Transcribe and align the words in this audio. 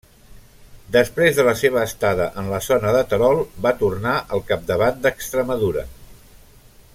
Després 0.95 1.35
de 1.39 1.43
la 1.47 1.53
seva 1.59 1.83
estada 1.89 2.27
en 2.43 2.49
la 2.53 2.61
zona 2.69 2.93
de 2.97 3.03
Terol 3.11 3.43
va 3.67 3.75
tornar 3.83 4.15
al 4.37 4.43
capdavant 4.49 4.99
d'Extremadura. 5.05 5.85